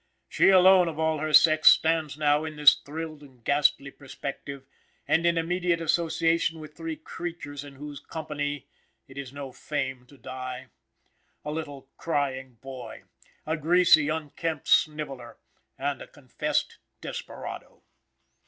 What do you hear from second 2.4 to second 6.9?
in this thrilled and ghastly perspective, and in immediate association with